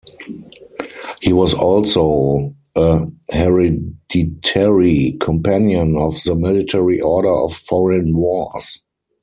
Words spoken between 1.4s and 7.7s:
also a hereditary companion of the Military Order of